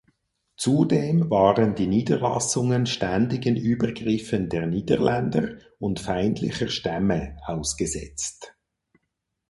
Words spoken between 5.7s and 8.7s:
und feindlicher Stämme ausgesetzt.